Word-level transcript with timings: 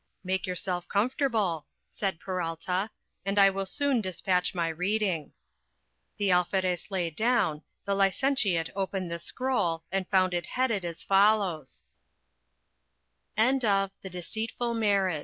"Make 0.23 0.47
yourself 0.47 0.87
comfortable," 0.87 1.67
said 1.91 2.19
Peralta; 2.19 2.89
"and 3.23 3.37
I 3.37 3.51
will 3.51 3.67
soon 3.67 4.01
despatch 4.01 4.55
my 4.55 4.67
reading." 4.67 5.31
The 6.17 6.31
Alferez 6.31 6.89
lay 6.89 7.11
down; 7.11 7.61
the 7.85 7.93
licentiate 7.93 8.71
opened 8.75 9.11
the 9.11 9.19
scroll, 9.19 9.83
and 9.91 10.09
found 10.09 10.33
it 10.33 10.47
headed 10.47 10.83
as 10.85 11.03
follows:— 11.03 11.83
DIALOGUE 13.37 13.59
BETWEEN 14.03 14.21
SCIPIO 14.23 14.71
AND 14.71 15.07
B 15.07 15.19